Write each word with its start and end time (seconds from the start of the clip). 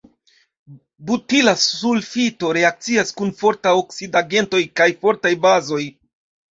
Butila 1.09 1.53
sulfito 1.65 2.51
reakcias 2.59 3.15
kun 3.21 3.37
fortaj 3.43 3.75
oksidigagentoj 3.85 4.67
kaj 4.81 4.93
fortaj 5.07 5.37
bazoj. 5.49 5.85